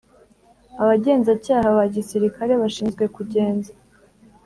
Abagenzacyaha 0.81 1.67
ba 1.77 1.85
Gisirikare 1.95 2.51
bashinzwe 2.61 3.03
kugenza 3.15 3.71